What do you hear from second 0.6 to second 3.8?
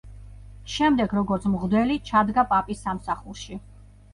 შემდეგ როგორც მღვდელი ჩადგა პაპის სამსახურში.